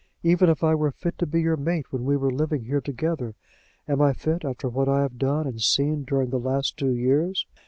[0.23, 3.35] Even if I were fit to be your mate when we were living here together,
[3.87, 7.45] am I fit, after what I have done and seen during the last two years?